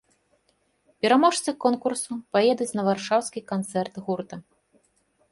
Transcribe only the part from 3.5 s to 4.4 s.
канцэрт гурта.